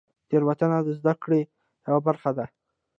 [0.29, 1.41] تېروتنه د زدهکړې
[1.87, 2.45] یوه برخه ده.